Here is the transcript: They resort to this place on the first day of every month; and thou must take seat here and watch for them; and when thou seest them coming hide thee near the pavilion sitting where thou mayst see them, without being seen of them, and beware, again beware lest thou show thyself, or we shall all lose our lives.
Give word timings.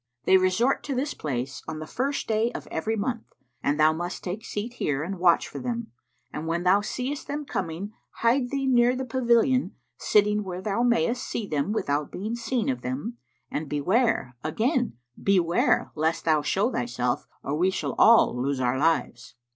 They 0.23 0.37
resort 0.37 0.81
to 0.85 0.95
this 0.95 1.13
place 1.13 1.61
on 1.67 1.77
the 1.77 1.85
first 1.85 2.27
day 2.27 2.51
of 2.53 2.65
every 2.71 2.95
month; 2.95 3.25
and 3.61 3.79
thou 3.79 3.93
must 3.93 4.23
take 4.23 4.43
seat 4.43 4.73
here 4.81 5.03
and 5.03 5.19
watch 5.19 5.47
for 5.47 5.59
them; 5.59 5.91
and 6.33 6.47
when 6.47 6.63
thou 6.63 6.81
seest 6.81 7.27
them 7.27 7.45
coming 7.45 7.93
hide 8.09 8.49
thee 8.49 8.65
near 8.65 8.95
the 8.95 9.05
pavilion 9.05 9.75
sitting 9.99 10.43
where 10.43 10.59
thou 10.59 10.81
mayst 10.81 11.23
see 11.23 11.45
them, 11.45 11.71
without 11.71 12.11
being 12.11 12.35
seen 12.35 12.67
of 12.67 12.81
them, 12.81 13.17
and 13.51 13.69
beware, 13.69 14.35
again 14.43 14.97
beware 15.21 15.91
lest 15.93 16.25
thou 16.25 16.41
show 16.41 16.71
thyself, 16.71 17.27
or 17.43 17.55
we 17.55 17.69
shall 17.69 17.93
all 17.99 18.35
lose 18.35 18.59
our 18.59 18.79
lives. 18.79 19.35